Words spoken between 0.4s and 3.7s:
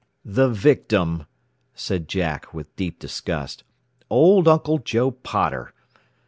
victim!" said Jack with deep disgust.